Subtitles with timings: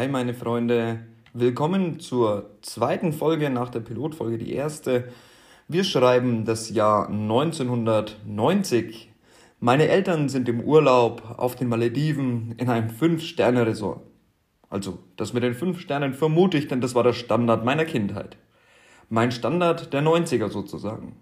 [0.00, 1.00] Hi meine Freunde,
[1.34, 5.12] willkommen zur zweiten Folge nach der Pilotfolge, die erste.
[5.68, 9.12] Wir schreiben das Jahr 1990.
[9.58, 14.00] Meine Eltern sind im Urlaub auf den Malediven in einem 5-Sterne-Resort.
[14.70, 18.38] Also, das mit den 5 Sternen vermute ich, denn das war der Standard meiner Kindheit.
[19.10, 21.14] Mein Standard der 90er sozusagen.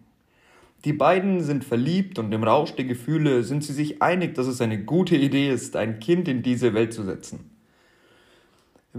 [0.84, 4.60] Die beiden sind verliebt und im Rausch der Gefühle sind sie sich einig, dass es
[4.60, 7.57] eine gute Idee ist, ein Kind in diese Welt zu setzen.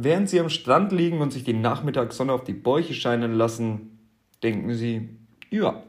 [0.01, 3.99] Während sie am Strand liegen und sich die Nachmittagssonne auf die Bäuche scheinen lassen,
[4.41, 5.09] denken sie,
[5.49, 5.83] ja,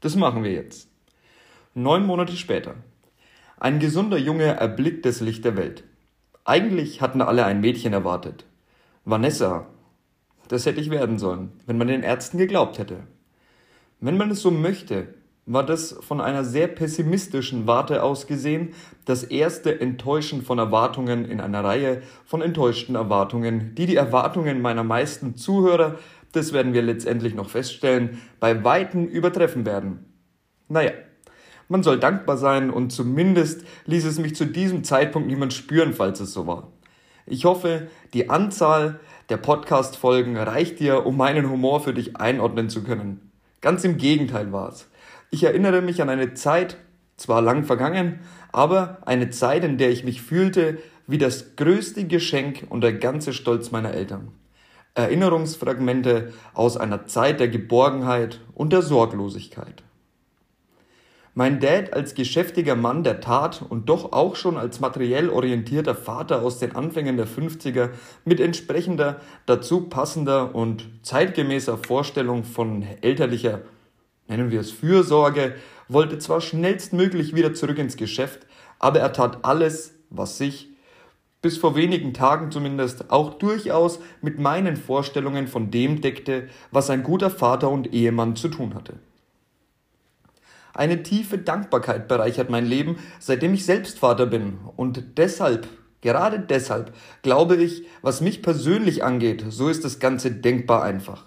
[0.00, 0.90] das machen wir jetzt.
[1.72, 2.74] Neun Monate später.
[3.58, 5.84] Ein gesunder Junge erblickt das Licht der Welt.
[6.44, 8.44] Eigentlich hatten alle ein Mädchen erwartet.
[9.06, 9.66] Vanessa.
[10.48, 13.04] Das hätte ich werden sollen, wenn man den Ärzten geglaubt hätte.
[14.00, 15.14] Wenn man es so möchte,
[15.46, 21.40] war das von einer sehr pessimistischen Warte aus gesehen das erste Enttäuschen von Erwartungen in
[21.40, 25.98] einer Reihe von enttäuschten Erwartungen, die die Erwartungen meiner meisten Zuhörer,
[26.32, 30.12] das werden wir letztendlich noch feststellen, bei weitem übertreffen werden.
[30.68, 30.90] Naja,
[31.68, 36.18] man soll dankbar sein und zumindest ließ es mich zu diesem Zeitpunkt niemand spüren, falls
[36.18, 36.72] es so war.
[37.24, 42.82] Ich hoffe, die Anzahl der Podcast-Folgen reicht dir, um meinen Humor für dich einordnen zu
[42.82, 43.32] können.
[43.60, 44.88] Ganz im Gegenteil war es.
[45.30, 46.76] Ich erinnere mich an eine Zeit,
[47.16, 48.20] zwar lang vergangen,
[48.52, 53.32] aber eine Zeit, in der ich mich fühlte wie das größte Geschenk und der ganze
[53.32, 54.32] Stolz meiner Eltern.
[54.94, 59.82] Erinnerungsfragmente aus einer Zeit der Geborgenheit und der Sorglosigkeit.
[61.34, 66.40] Mein Dad als geschäftiger Mann der Tat und doch auch schon als materiell orientierter Vater
[66.40, 67.90] aus den Anfängen der 50er
[68.24, 73.60] mit entsprechender, dazu passender und zeitgemäßer Vorstellung von elterlicher
[74.28, 75.54] nennen wir es Fürsorge,
[75.88, 78.46] wollte zwar schnellstmöglich wieder zurück ins Geschäft,
[78.78, 80.68] aber er tat alles, was sich,
[81.42, 87.02] bis vor wenigen Tagen zumindest, auch durchaus mit meinen Vorstellungen von dem deckte, was ein
[87.02, 88.94] guter Vater und Ehemann zu tun hatte.
[90.74, 95.68] Eine tiefe Dankbarkeit bereichert mein Leben, seitdem ich selbst Vater bin, und deshalb,
[96.00, 96.92] gerade deshalb,
[97.22, 101.24] glaube ich, was mich persönlich angeht, so ist das Ganze denkbar einfach.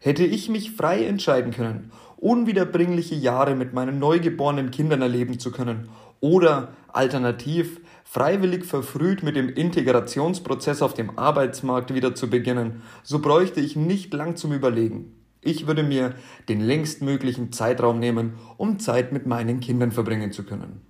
[0.00, 5.88] Hätte ich mich frei entscheiden können unwiederbringliche Jahre mit meinen neugeborenen Kindern erleben zu können
[6.20, 13.60] oder alternativ freiwillig verfrüht mit dem Integrationsprozess auf dem Arbeitsmarkt wieder zu beginnen, so bräuchte
[13.60, 15.16] ich nicht lang zum Überlegen.
[15.40, 16.14] Ich würde mir
[16.48, 20.82] den längstmöglichen Zeitraum nehmen, um Zeit mit meinen Kindern verbringen zu können.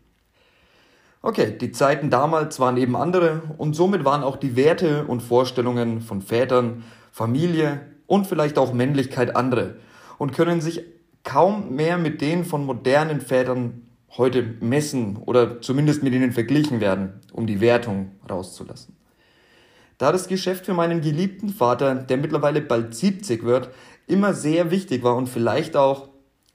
[1.22, 6.02] Okay, die Zeiten damals waren eben andere und somit waren auch die Werte und Vorstellungen
[6.02, 9.76] von Vätern, Familie und vielleicht auch Männlichkeit andere
[10.18, 10.82] und können sich
[11.24, 17.20] kaum mehr mit denen von modernen Vätern heute messen oder zumindest mit ihnen verglichen werden,
[17.32, 18.96] um die Wertung rauszulassen.
[19.98, 23.70] Da das Geschäft für meinen geliebten Vater, der mittlerweile bald 70 wird,
[24.06, 26.08] immer sehr wichtig war und vielleicht auch,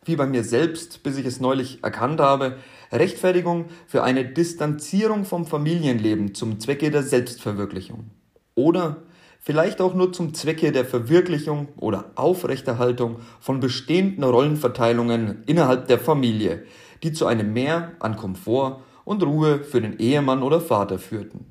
[0.03, 2.57] wie bei mir selbst, bis ich es neulich erkannt habe,
[2.91, 8.11] Rechtfertigung für eine Distanzierung vom Familienleben zum Zwecke der Selbstverwirklichung.
[8.55, 9.03] Oder
[9.41, 16.63] vielleicht auch nur zum Zwecke der Verwirklichung oder Aufrechterhaltung von bestehenden Rollenverteilungen innerhalb der Familie,
[17.03, 21.45] die zu einem Mehr an Komfort und Ruhe für den Ehemann oder Vater führten.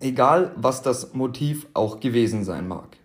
[0.00, 2.98] Egal, was das Motiv auch gewesen sein mag.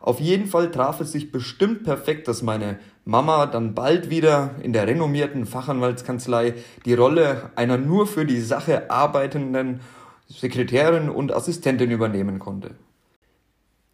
[0.00, 4.72] Auf jeden Fall traf es sich bestimmt perfekt, dass meine Mama dann bald wieder in
[4.72, 6.54] der renommierten Fachanwaltskanzlei
[6.84, 9.80] die Rolle einer nur für die Sache arbeitenden
[10.28, 12.76] Sekretärin und Assistentin übernehmen konnte.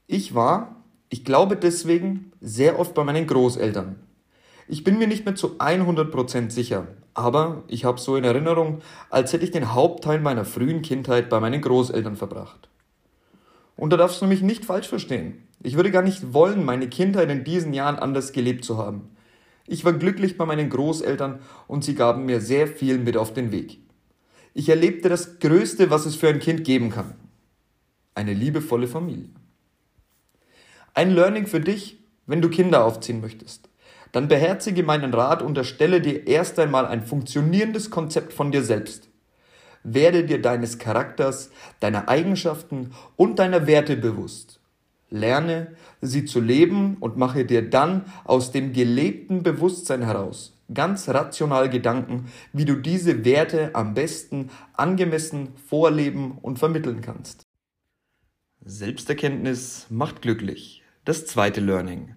[0.06, 3.96] Ich war, ich glaube deswegen, sehr oft bei meinen Großeltern.
[4.68, 9.32] Ich bin mir nicht mehr zu 100% sicher, aber ich habe so in Erinnerung, als
[9.32, 12.68] hätte ich den Hauptteil meiner frühen Kindheit bei meinen Großeltern verbracht.
[13.76, 15.46] Und da darfst du mich nicht falsch verstehen.
[15.62, 19.08] Ich würde gar nicht wollen, meine Kindheit in diesen Jahren anders gelebt zu haben.
[19.66, 23.52] Ich war glücklich bei meinen Großeltern und sie gaben mir sehr viel mit auf den
[23.52, 23.78] Weg.
[24.52, 27.14] Ich erlebte das Größte, was es für ein Kind geben kann.
[28.14, 29.30] Eine liebevolle Familie.
[30.94, 33.68] Ein Learning für dich, wenn du Kinder aufziehen möchtest.
[34.12, 39.08] Dann beherzige meinen Rat und erstelle dir erst einmal ein funktionierendes Konzept von dir selbst.
[39.82, 41.50] Werde dir deines Charakters,
[41.80, 44.60] deiner Eigenschaften und deiner Werte bewusst.
[45.10, 51.68] Lerne, sie zu leben und mache dir dann aus dem gelebten Bewusstsein heraus ganz rational
[51.68, 57.42] Gedanken, wie du diese Werte am besten angemessen vorleben und vermitteln kannst.
[58.64, 60.83] Selbsterkenntnis macht glücklich.
[61.04, 62.14] Das zweite Learning,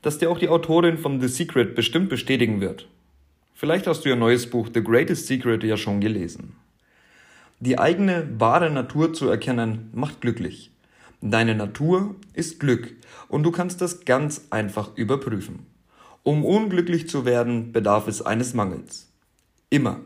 [0.00, 2.88] das dir auch die Autorin von The Secret bestimmt bestätigen wird.
[3.52, 6.56] Vielleicht hast du ihr neues Buch The Greatest Secret ja schon gelesen.
[7.60, 10.70] Die eigene wahre Natur zu erkennen, macht glücklich.
[11.20, 12.94] Deine Natur ist Glück
[13.28, 15.66] und du kannst das ganz einfach überprüfen.
[16.22, 19.12] Um unglücklich zu werden, bedarf es eines Mangels.
[19.68, 20.00] Immer.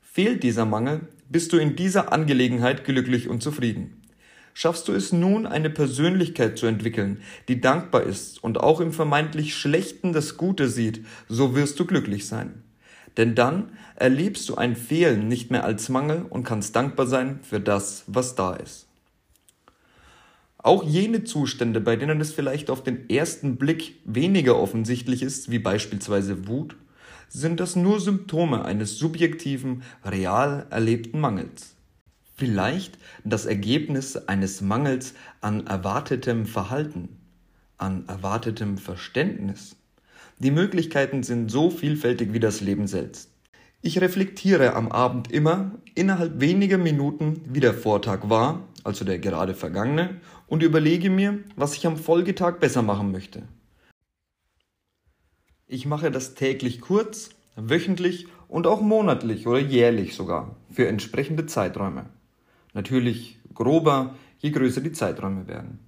[0.00, 4.03] Fehlt dieser Mangel, bist du in dieser Angelegenheit glücklich und zufrieden.
[4.56, 9.56] Schaffst du es nun, eine Persönlichkeit zu entwickeln, die dankbar ist und auch im vermeintlich
[9.56, 12.62] Schlechten das Gute sieht, so wirst du glücklich sein.
[13.16, 17.58] Denn dann erlebst du ein Fehlen nicht mehr als Mangel und kannst dankbar sein für
[17.58, 18.86] das, was da ist.
[20.58, 25.58] Auch jene Zustände, bei denen es vielleicht auf den ersten Blick weniger offensichtlich ist, wie
[25.58, 26.76] beispielsweise Wut,
[27.28, 31.73] sind das nur Symptome eines subjektiven, real erlebten Mangels.
[32.36, 37.20] Vielleicht das Ergebnis eines Mangels an erwartetem Verhalten,
[37.78, 39.76] an erwartetem Verständnis.
[40.38, 43.30] Die Möglichkeiten sind so vielfältig wie das Leben selbst.
[43.82, 49.54] Ich reflektiere am Abend immer innerhalb weniger Minuten, wie der Vortag war, also der gerade
[49.54, 53.42] vergangene, und überlege mir, was ich am Folgetag besser machen möchte.
[55.68, 62.06] Ich mache das täglich kurz, wöchentlich und auch monatlich oder jährlich sogar für entsprechende Zeiträume.
[62.74, 65.78] Natürlich grober, je größer die Zeiträume werden.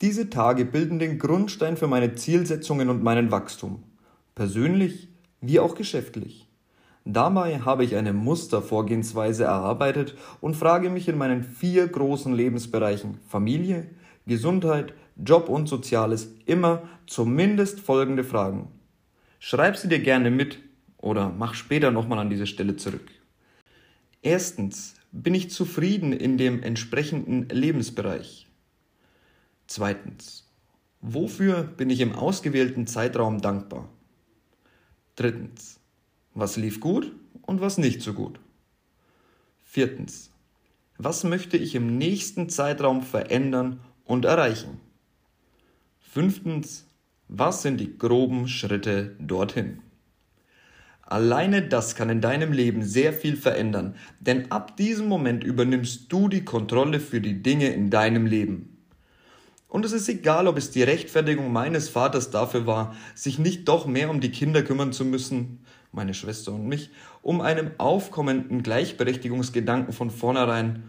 [0.00, 3.82] Diese Tage bilden den Grundstein für meine Zielsetzungen und meinen Wachstum,
[4.34, 5.08] persönlich
[5.40, 6.48] wie auch geschäftlich.
[7.04, 13.88] Dabei habe ich eine Mustervorgehensweise erarbeitet und frage mich in meinen vier großen Lebensbereichen Familie,
[14.26, 18.68] Gesundheit, Job und Soziales immer zumindest folgende Fragen.
[19.38, 20.58] Schreib sie dir gerne mit
[20.98, 23.08] oder mach später nochmal an diese Stelle zurück.
[24.22, 28.48] Erstens, bin ich zufrieden in dem entsprechenden Lebensbereich?
[29.66, 30.48] Zweitens,
[31.00, 33.88] wofür bin ich im ausgewählten Zeitraum dankbar?
[35.16, 35.80] Drittens,
[36.34, 37.12] was lief gut
[37.42, 38.40] und was nicht so gut?
[39.62, 40.30] Viertens.
[40.98, 44.80] Was möchte ich im nächsten Zeitraum verändern und erreichen?
[45.98, 46.86] Fünftens.
[47.28, 49.82] Was sind die groben Schritte dorthin?
[51.10, 56.28] Alleine das kann in deinem Leben sehr viel verändern, denn ab diesem Moment übernimmst du
[56.28, 58.78] die Kontrolle für die Dinge in deinem Leben.
[59.68, 63.86] Und es ist egal, ob es die Rechtfertigung meines Vaters dafür war, sich nicht doch
[63.86, 65.58] mehr um die Kinder kümmern zu müssen,
[65.90, 66.90] meine Schwester und mich,
[67.22, 70.84] um einem aufkommenden Gleichberechtigungsgedanken von vornherein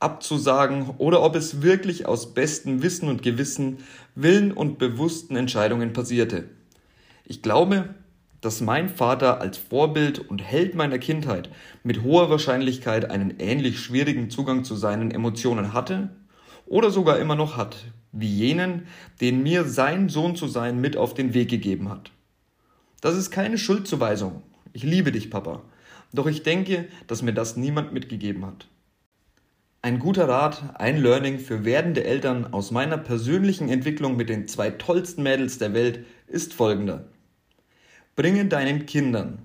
[0.00, 3.78] abzusagen oder ob es wirklich aus bestem Wissen und Gewissen,
[4.16, 6.48] Willen und bewussten Entscheidungen passierte.
[7.24, 7.94] Ich glaube,
[8.40, 11.50] dass mein Vater als Vorbild und Held meiner Kindheit
[11.82, 16.10] mit hoher Wahrscheinlichkeit einen ähnlich schwierigen Zugang zu seinen Emotionen hatte
[16.66, 17.76] oder sogar immer noch hat,
[18.12, 18.86] wie jenen,
[19.20, 22.12] den mir sein Sohn zu sein mit auf den Weg gegeben hat.
[23.00, 24.42] Das ist keine Schuldzuweisung.
[24.72, 25.62] Ich liebe dich, Papa.
[26.12, 28.66] Doch ich denke, dass mir das niemand mitgegeben hat.
[29.82, 34.70] Ein guter Rat, ein Learning für werdende Eltern aus meiner persönlichen Entwicklung mit den zwei
[34.70, 37.06] tollsten Mädels der Welt ist folgender.
[38.20, 39.38] Bringe deinen Kindern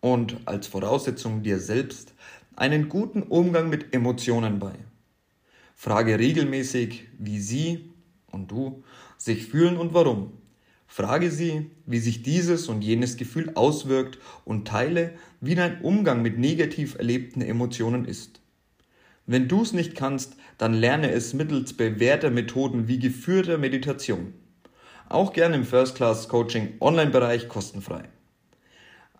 [0.00, 2.12] und als Voraussetzung dir selbst
[2.54, 4.74] einen guten Umgang mit Emotionen bei.
[5.74, 7.90] Frage regelmäßig, wie sie
[8.30, 8.84] und du
[9.16, 10.34] sich fühlen und warum.
[10.86, 16.36] Frage sie, wie sich dieses und jenes Gefühl auswirkt und teile, wie dein Umgang mit
[16.38, 18.42] negativ erlebten Emotionen ist.
[19.24, 24.34] Wenn du es nicht kannst, dann lerne es mittels bewährter Methoden wie geführter Meditation.
[25.12, 28.04] Auch gerne im First Class Coaching Online-Bereich kostenfrei.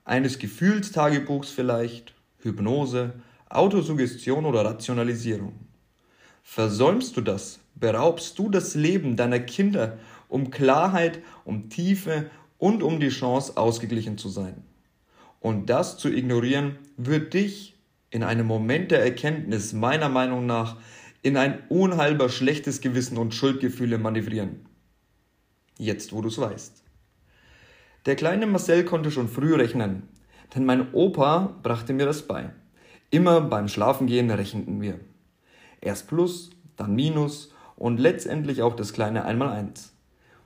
[0.06, 3.12] Eines Gefühlstagebuchs vielleicht, Hypnose,
[3.50, 5.52] Autosuggestion oder Rationalisierung.
[6.42, 12.98] Versäumst du das, beraubst du das Leben deiner Kinder um Klarheit, um Tiefe und um
[12.98, 14.64] die Chance, ausgeglichen zu sein.
[15.40, 17.76] Und das zu ignorieren, wird dich
[18.08, 20.78] in einem Moment der Erkenntnis meiner Meinung nach
[21.20, 24.71] in ein unheilbar schlechtes Gewissen und Schuldgefühle manövrieren.
[25.82, 26.80] Jetzt, wo du es weißt.
[28.06, 30.04] Der kleine Marcel konnte schon früh rechnen,
[30.54, 32.50] denn mein Opa brachte mir das bei.
[33.10, 35.00] Immer beim Schlafengehen rechneten wir.
[35.80, 39.92] Erst Plus, dann Minus und letztendlich auch das kleine Einmaleins.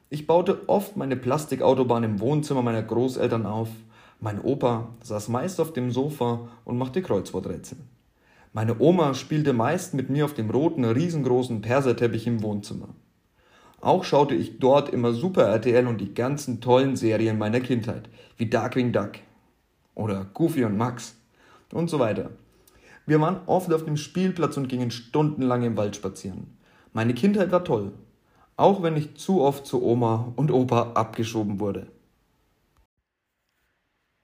[0.08, 3.68] Ich baute oft meine Plastikautobahn im Wohnzimmer meiner Großeltern auf.
[4.20, 7.76] Mein Opa saß meist auf dem Sofa und machte Kreuzworträtsel.
[8.54, 12.88] Meine Oma spielte meist mit mir auf dem roten, riesengroßen Perserteppich im Wohnzimmer.
[13.80, 18.48] Auch schaute ich dort immer Super RTL und die ganzen tollen Serien meiner Kindheit, wie
[18.48, 19.12] Darkwing Duck
[19.94, 21.16] oder Goofy und Max
[21.72, 22.30] und so weiter.
[23.06, 26.56] Wir waren oft auf dem Spielplatz und gingen stundenlang im Wald spazieren.
[26.92, 27.92] Meine Kindheit war toll
[28.56, 31.86] auch wenn ich zu oft zu Oma und Opa abgeschoben wurde.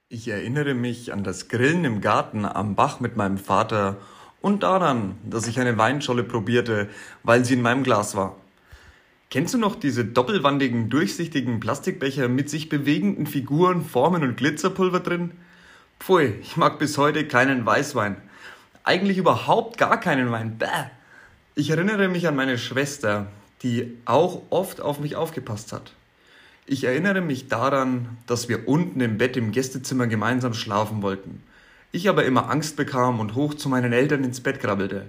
[0.09, 3.97] Ich erinnere mich an das Grillen im Garten am Bach mit meinem Vater
[4.41, 6.89] und daran, dass ich eine Weinscholle probierte,
[7.23, 8.37] weil sie in meinem Glas war.
[9.33, 15.31] Kennst du noch diese doppelwandigen, durchsichtigen Plastikbecher mit sich bewegenden Figuren, Formen und Glitzerpulver drin?
[15.99, 18.19] Pfui, ich mag bis heute keinen Weißwein.
[18.85, 20.59] Eigentlich überhaupt gar keinen Wein.
[20.59, 20.67] Bäh.
[21.55, 23.29] Ich erinnere mich an meine Schwester,
[23.63, 25.95] die auch oft auf mich aufgepasst hat.
[26.67, 31.43] Ich erinnere mich daran, dass wir unten im Bett im Gästezimmer gemeinsam schlafen wollten.
[31.91, 35.07] Ich aber immer Angst bekam und hoch zu meinen Eltern ins Bett krabbelte.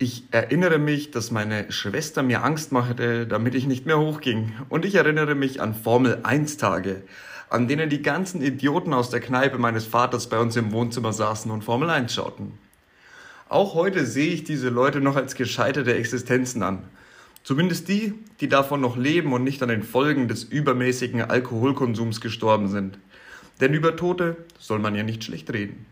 [0.00, 4.52] Ich erinnere mich, dass meine Schwester mir Angst machte, damit ich nicht mehr hochging.
[4.68, 7.02] Und ich erinnere mich an Formel 1 Tage,
[7.50, 11.50] an denen die ganzen Idioten aus der Kneipe meines Vaters bei uns im Wohnzimmer saßen
[11.50, 12.52] und Formel 1 schauten.
[13.48, 16.84] Auch heute sehe ich diese Leute noch als gescheiterte Existenzen an.
[17.42, 22.68] Zumindest die, die davon noch leben und nicht an den Folgen des übermäßigen Alkoholkonsums gestorben
[22.68, 23.00] sind.
[23.60, 25.86] Denn über Tote soll man ja nicht schlecht reden.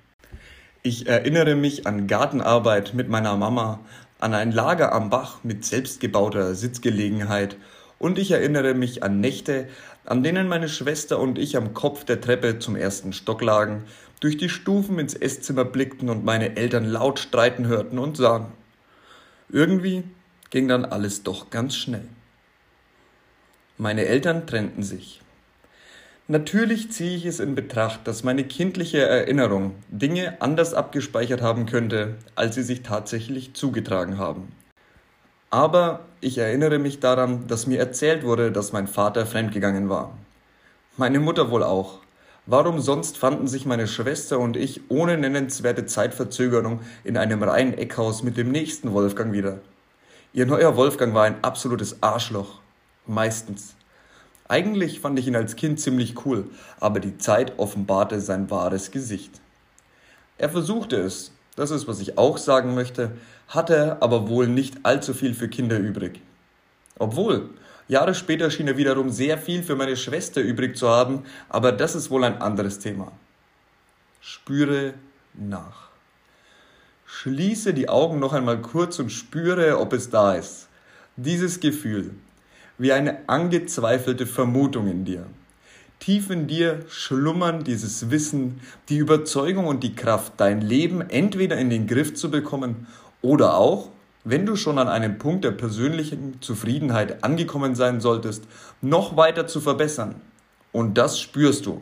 [0.88, 3.80] Ich erinnere mich an Gartenarbeit mit meiner Mama,
[4.20, 7.56] an ein Lager am Bach mit selbstgebauter Sitzgelegenheit
[7.98, 9.66] und ich erinnere mich an Nächte,
[10.04, 13.82] an denen meine Schwester und ich am Kopf der Treppe zum ersten Stock lagen,
[14.20, 18.46] durch die Stufen ins Esszimmer blickten und meine Eltern laut streiten hörten und sahen.
[19.48, 20.04] Irgendwie
[20.50, 22.06] ging dann alles doch ganz schnell.
[23.76, 25.20] Meine Eltern trennten sich.
[26.28, 32.16] Natürlich ziehe ich es in Betracht, dass meine kindliche Erinnerung Dinge anders abgespeichert haben könnte,
[32.34, 34.50] als sie sich tatsächlich zugetragen haben.
[35.50, 40.18] Aber ich erinnere mich daran, dass mir erzählt wurde, dass mein Vater fremdgegangen war.
[40.96, 42.00] Meine Mutter wohl auch.
[42.44, 48.24] Warum sonst fanden sich meine Schwester und ich ohne nennenswerte Zeitverzögerung in einem reinen Eckhaus
[48.24, 49.60] mit dem nächsten Wolfgang wieder?
[50.32, 52.60] Ihr neuer Wolfgang war ein absolutes Arschloch.
[53.06, 53.75] Meistens.
[54.48, 56.48] Eigentlich fand ich ihn als Kind ziemlich cool,
[56.78, 59.40] aber die Zeit offenbarte sein wahres Gesicht.
[60.38, 63.12] Er versuchte es, das ist, was ich auch sagen möchte,
[63.48, 66.20] hatte aber wohl nicht allzu viel für Kinder übrig.
[66.98, 67.50] Obwohl,
[67.88, 71.94] Jahre später schien er wiederum sehr viel für meine Schwester übrig zu haben, aber das
[71.94, 73.12] ist wohl ein anderes Thema.
[74.20, 74.94] Spüre
[75.34, 75.88] nach.
[77.06, 80.68] Schließe die Augen noch einmal kurz und spüre, ob es da ist.
[81.16, 82.14] Dieses Gefühl,
[82.78, 85.26] wie eine angezweifelte Vermutung in dir.
[85.98, 91.70] Tief in dir schlummern dieses Wissen, die Überzeugung und die Kraft, dein Leben entweder in
[91.70, 92.86] den Griff zu bekommen
[93.22, 93.88] oder auch,
[94.24, 98.44] wenn du schon an einem Punkt der persönlichen Zufriedenheit angekommen sein solltest,
[98.82, 100.16] noch weiter zu verbessern.
[100.72, 101.80] Und das spürst du.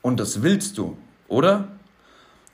[0.00, 0.96] Und das willst du,
[1.28, 1.68] oder?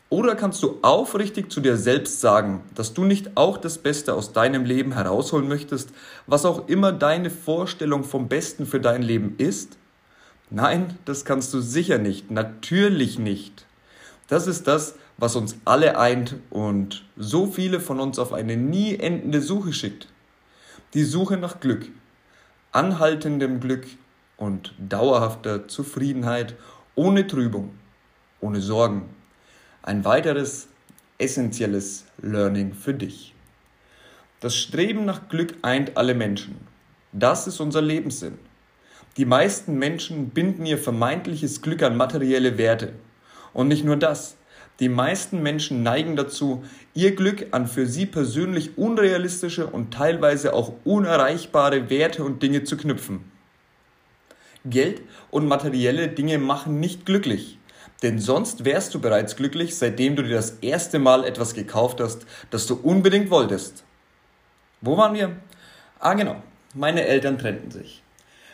[0.08, 4.32] Oder kannst du aufrichtig zu dir selbst sagen, dass du nicht auch das Beste aus
[4.32, 5.90] deinem Leben herausholen möchtest,
[6.28, 9.76] was auch immer deine Vorstellung vom Besten für dein Leben ist?
[10.48, 13.66] Nein, das kannst du sicher nicht, natürlich nicht.
[14.28, 18.94] Das ist das, was uns alle eint und so viele von uns auf eine nie
[18.96, 20.06] endende Suche schickt.
[20.94, 21.88] Die Suche nach Glück,
[22.70, 23.86] anhaltendem Glück
[24.36, 26.54] und dauerhafter Zufriedenheit
[26.94, 27.70] ohne Trübung,
[28.40, 29.15] ohne Sorgen.
[29.86, 30.66] Ein weiteres
[31.16, 33.36] essentielles Learning für dich.
[34.40, 36.56] Das Streben nach Glück eint alle Menschen.
[37.12, 38.36] Das ist unser Lebenssinn.
[39.16, 42.94] Die meisten Menschen binden ihr vermeintliches Glück an materielle Werte.
[43.52, 44.36] Und nicht nur das.
[44.80, 50.72] Die meisten Menschen neigen dazu, ihr Glück an für sie persönlich unrealistische und teilweise auch
[50.82, 53.20] unerreichbare Werte und Dinge zu knüpfen.
[54.64, 57.60] Geld und materielle Dinge machen nicht glücklich.
[58.02, 62.26] Denn sonst wärst du bereits glücklich, seitdem du dir das erste Mal etwas gekauft hast,
[62.50, 63.84] das du unbedingt wolltest.
[64.80, 65.36] Wo waren wir?
[65.98, 66.36] Ah genau,
[66.74, 68.02] meine Eltern trennten sich.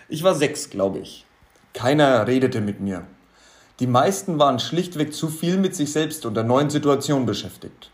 [0.08, 1.26] Ich war sechs, glaube ich.
[1.74, 3.04] Keiner redete mit mir.
[3.80, 7.90] Die meisten waren schlichtweg zu viel mit sich selbst und der neuen Situation beschäftigt.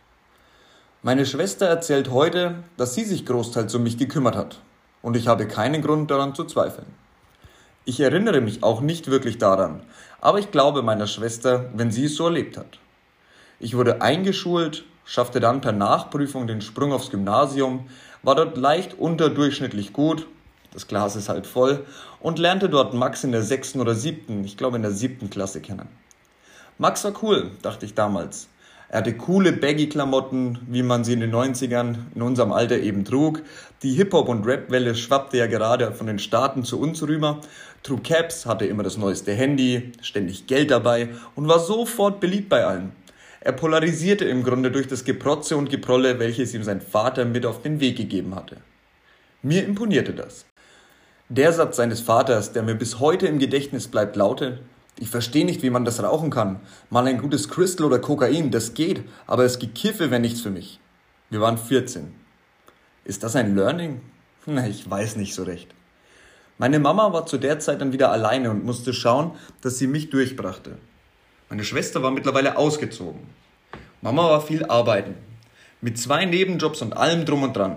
[1.03, 4.61] Meine Schwester erzählt heute, dass sie sich großteils um mich gekümmert hat.
[5.01, 6.87] Und ich habe keinen Grund daran zu zweifeln.
[7.85, 9.81] Ich erinnere mich auch nicht wirklich daran,
[10.21, 12.79] aber ich glaube meiner Schwester, wenn sie es so erlebt hat.
[13.61, 17.89] Ich wurde eingeschult, schaffte dann per Nachprüfung den Sprung aufs Gymnasium,
[18.23, 20.27] war dort leicht unterdurchschnittlich gut
[20.73, 21.85] das Glas ist halt voll
[22.21, 25.61] und lernte dort Max in der sechsten oder siebten, ich glaube in der siebten Klasse
[25.61, 25.89] kennen.
[26.79, 28.49] Max war cool, dachte ich damals.
[28.91, 33.43] Er hatte coole Baggy-Klamotten, wie man sie in den 90ern in unserem Alter eben trug.
[33.83, 37.43] Die Hip-Hop- und Rap-Welle schwappte ja gerade von den Staaten zu uns rüber.
[37.83, 42.65] Trug Caps, hatte immer das neueste Handy, ständig Geld dabei und war sofort beliebt bei
[42.65, 42.93] allen.
[43.41, 47.61] Er polarisierte im Grunde durch das Geprotze und Geprolle, welches ihm sein Vater mit auf
[47.61, 48.57] den Weg gegeben hatte.
[49.43, 50.47] Mir imponierte das.
[51.29, 54.61] Der Satz seines Vaters, der mir bis heute im Gedächtnis bleibt, lautet,
[55.01, 56.61] ich verstehe nicht, wie man das rauchen kann.
[56.91, 60.81] Mal ein gutes Crystal oder Kokain, das geht, aber das Gekiffe wäre nichts für mich.
[61.31, 62.13] Wir waren 14.
[63.05, 64.01] Ist das ein Learning?
[64.47, 65.69] Na, ich weiß nicht so recht.
[66.59, 70.11] Meine Mama war zu der Zeit dann wieder alleine und musste schauen, dass sie mich
[70.11, 70.79] durchbrachte.
[71.49, 73.21] Meine Schwester war mittlerweile ausgezogen.
[74.03, 75.15] Mama war viel arbeiten.
[75.81, 77.77] Mit zwei Nebenjobs und allem drum und dran.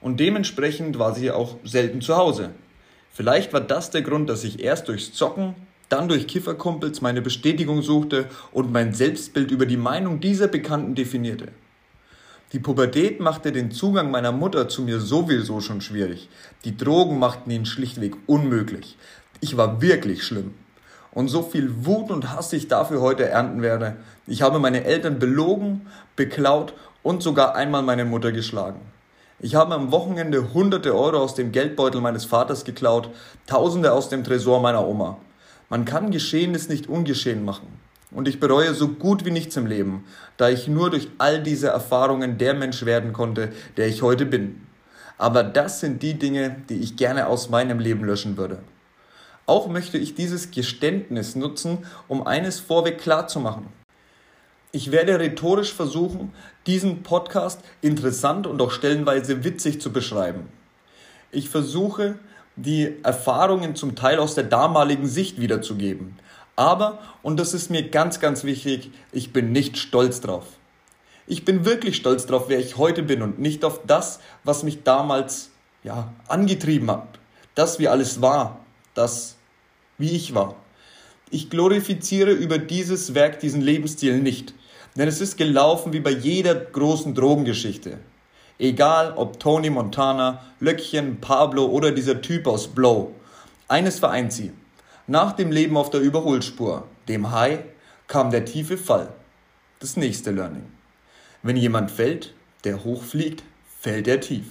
[0.00, 2.50] Und dementsprechend war sie auch selten zu Hause.
[3.12, 5.54] Vielleicht war das der Grund, dass ich erst durchs Zocken,
[5.90, 11.48] dann durch Kifferkumpels meine Bestätigung suchte und mein Selbstbild über die Meinung dieser Bekannten definierte.
[12.52, 16.28] Die Pubertät machte den Zugang meiner Mutter zu mir sowieso schon schwierig.
[16.64, 18.96] Die Drogen machten ihn schlichtweg unmöglich.
[19.40, 20.54] Ich war wirklich schlimm.
[21.12, 23.96] Und so viel Wut und Hass ich dafür heute ernten werde.
[24.26, 28.80] Ich habe meine Eltern belogen, beklaut und sogar einmal meine Mutter geschlagen.
[29.40, 33.10] Ich habe am Wochenende hunderte Euro aus dem Geldbeutel meines Vaters geklaut,
[33.46, 35.16] Tausende aus dem Tresor meiner Oma.
[35.70, 37.68] Man kann Geschehenes nicht ungeschehen machen.
[38.10, 40.04] Und ich bereue so gut wie nichts im Leben,
[40.36, 44.66] da ich nur durch all diese Erfahrungen der Mensch werden konnte, der ich heute bin.
[45.16, 48.58] Aber das sind die Dinge, die ich gerne aus meinem Leben löschen würde.
[49.46, 53.66] Auch möchte ich dieses Geständnis nutzen, um eines vorweg klarzumachen.
[54.72, 56.32] Ich werde rhetorisch versuchen,
[56.66, 60.48] diesen Podcast interessant und auch stellenweise witzig zu beschreiben.
[61.30, 62.18] Ich versuche,
[62.56, 66.18] die Erfahrungen zum Teil aus der damaligen Sicht wiederzugeben.
[66.56, 70.44] Aber, und das ist mir ganz, ganz wichtig, ich bin nicht stolz drauf.
[71.26, 74.82] Ich bin wirklich stolz drauf, wer ich heute bin und nicht auf das, was mich
[74.82, 75.50] damals
[75.84, 77.18] ja, angetrieben hat.
[77.54, 78.60] Das, wie alles war,
[78.94, 79.36] das,
[79.96, 80.56] wie ich war.
[81.30, 84.54] Ich glorifiziere über dieses Werk diesen Lebensstil nicht.
[84.96, 87.98] Denn es ist gelaufen wie bei jeder großen Drogengeschichte.
[88.60, 93.14] Egal ob Tony Montana, Löckchen, Pablo oder dieser Typ aus Blow.
[93.68, 94.52] Eines vereint sie.
[95.06, 97.60] Nach dem Leben auf der Überholspur, dem High,
[98.06, 99.14] kam der tiefe Fall.
[99.78, 100.64] Das nächste Learning.
[101.42, 103.44] Wenn jemand fällt, der hochfliegt,
[103.80, 104.44] fällt er tief.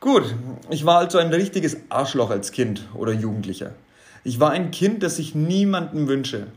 [0.00, 0.34] Gut,
[0.68, 3.76] ich war also ein richtiges Arschloch als Kind oder Jugendlicher.
[4.24, 6.48] Ich war ein Kind, das ich niemandem wünsche.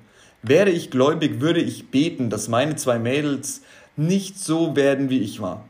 [0.42, 3.62] Wäre ich gläubig, würde ich beten, dass meine zwei Mädels
[3.96, 5.64] nicht so werden, wie ich war.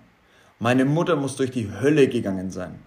[0.60, 2.80] Meine Mutter muss durch die Hölle gegangen sein.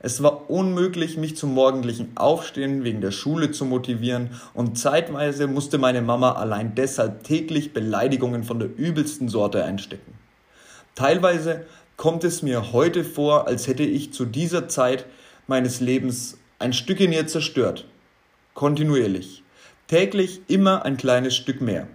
[0.00, 5.78] Es war unmöglich, mich zum morgendlichen Aufstehen wegen der Schule zu motivieren und zeitweise musste
[5.78, 10.12] meine Mama allein deshalb täglich Beleidigungen von der übelsten Sorte einstecken.
[10.94, 11.64] Teilweise
[11.96, 15.06] kommt es mir heute vor, als hätte ich zu dieser Zeit
[15.46, 17.86] meines Lebens ein Stück in ihr zerstört.
[18.52, 19.42] Kontinuierlich.
[19.88, 21.86] Täglich immer ein kleines Stück mehr.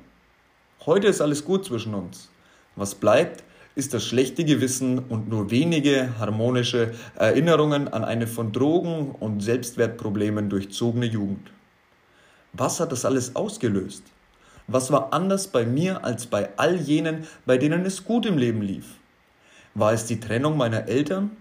[0.88, 2.30] Heute ist alles gut zwischen uns.
[2.76, 3.44] Was bleibt,
[3.76, 10.50] ist das schlechte Gewissen und nur wenige harmonische Erinnerungen an eine von Drogen und Selbstwertproblemen
[10.50, 11.52] durchzogene Jugend.
[12.54, 14.04] Was hat das alles ausgelöst?
[14.68, 18.62] Was war anders bei mir als bei all jenen, bei denen es gut im Leben
[18.62, 18.86] lief?
[19.74, 21.32] War es die Trennung meiner Eltern?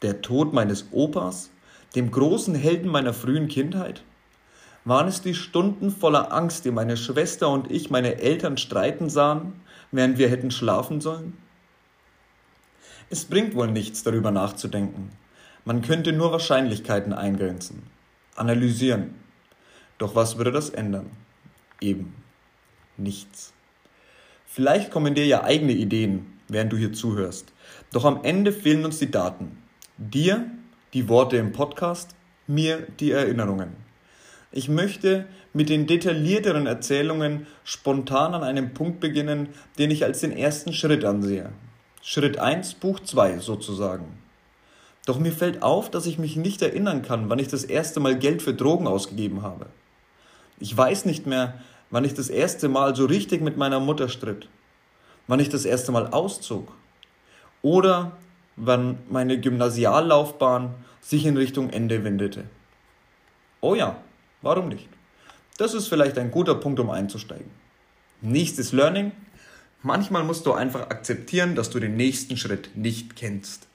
[0.00, 1.50] Der Tod meines Opas?
[1.94, 4.02] Dem großen Helden meiner frühen Kindheit?
[4.86, 9.52] Waren es die Stunden voller Angst, die meine Schwester und ich meine Eltern streiten sahen,
[9.92, 11.43] während wir hätten schlafen sollen?
[13.10, 15.10] Es bringt wohl nichts, darüber nachzudenken.
[15.64, 17.82] Man könnte nur Wahrscheinlichkeiten eingrenzen,
[18.36, 19.14] analysieren.
[19.98, 21.10] Doch was würde das ändern?
[21.80, 22.14] Eben
[22.96, 23.52] nichts.
[24.46, 27.52] Vielleicht kommen dir ja eigene Ideen, während du hier zuhörst.
[27.92, 29.58] Doch am Ende fehlen uns die Daten.
[29.98, 30.50] Dir
[30.92, 32.14] die Worte im Podcast,
[32.46, 33.72] mir die Erinnerungen.
[34.52, 40.30] Ich möchte mit den detaillierteren Erzählungen spontan an einem Punkt beginnen, den ich als den
[40.30, 41.50] ersten Schritt ansehe.
[42.06, 44.18] Schritt 1, Buch 2 sozusagen.
[45.06, 48.18] Doch mir fällt auf, dass ich mich nicht erinnern kann, wann ich das erste Mal
[48.18, 49.66] Geld für Drogen ausgegeben habe.
[50.60, 51.54] Ich weiß nicht mehr,
[51.90, 54.48] wann ich das erste Mal so richtig mit meiner Mutter stritt,
[55.26, 56.72] wann ich das erste Mal auszog
[57.62, 58.12] oder
[58.56, 62.44] wann meine Gymnasiallaufbahn sich in Richtung Ende wendete.
[63.60, 63.96] Oh ja,
[64.44, 64.88] Warum nicht?
[65.56, 67.50] Das ist vielleicht ein guter Punkt, um einzusteigen.
[68.20, 69.12] Nächstes Learning.
[69.86, 73.66] Manchmal musst du einfach akzeptieren, dass du den nächsten Schritt nicht kennst.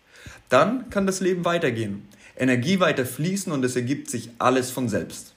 [0.49, 5.35] Dann kann das Leben weitergehen, Energie weiter fließen und es ergibt sich alles von selbst.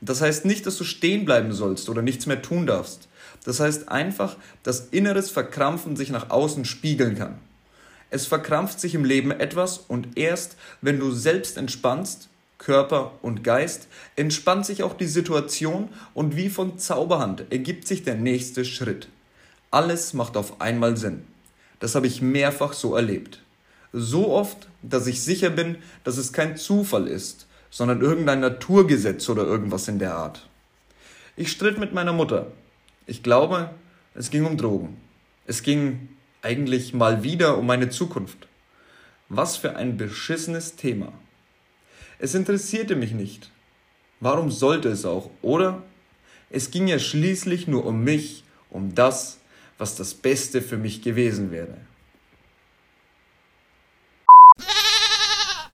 [0.00, 3.08] Das heißt nicht, dass du stehen bleiben sollst oder nichts mehr tun darfst.
[3.44, 7.38] Das heißt einfach, dass inneres Verkrampfen sich nach außen spiegeln kann.
[8.08, 13.86] Es verkrampft sich im Leben etwas und erst wenn du selbst entspannst, Körper und Geist,
[14.16, 19.08] entspannt sich auch die Situation und wie von Zauberhand ergibt sich der nächste Schritt.
[19.70, 21.24] Alles macht auf einmal Sinn.
[21.78, 23.42] Das habe ich mehrfach so erlebt.
[23.92, 29.44] So oft, dass ich sicher bin, dass es kein Zufall ist, sondern irgendein Naturgesetz oder
[29.44, 30.48] irgendwas in der Art.
[31.36, 32.48] Ich stritt mit meiner Mutter.
[33.06, 33.70] Ich glaube,
[34.14, 34.96] es ging um Drogen.
[35.46, 36.08] Es ging
[36.42, 38.48] eigentlich mal wieder um meine Zukunft.
[39.28, 41.12] Was für ein beschissenes Thema.
[42.18, 43.50] Es interessierte mich nicht.
[44.20, 45.82] Warum sollte es auch, oder?
[46.50, 49.39] Es ging ja schließlich nur um mich, um das,
[49.80, 51.78] was das Beste für mich gewesen wäre.